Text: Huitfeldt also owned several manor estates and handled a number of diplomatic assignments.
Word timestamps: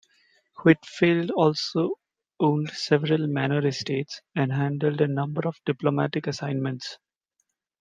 Huitfeldt 0.57 1.29
also 1.35 1.99
owned 2.39 2.71
several 2.71 3.27
manor 3.27 3.67
estates 3.67 4.23
and 4.35 4.51
handled 4.51 4.99
a 4.99 5.07
number 5.07 5.47
of 5.47 5.59
diplomatic 5.63 6.25
assignments. 6.25 6.97